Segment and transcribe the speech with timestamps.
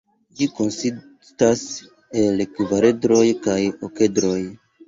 [0.37, 1.61] Ĝi konsistas
[2.23, 3.59] el kvaredroj kaj
[3.91, 4.39] okedroj.